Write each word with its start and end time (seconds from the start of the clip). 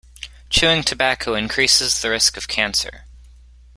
Chewing 0.49 0.81
tobacco 0.81 1.35
increases 1.35 2.01
the 2.01 2.09
risk 2.09 2.35
of 2.35 2.47
cancer. 2.47 3.05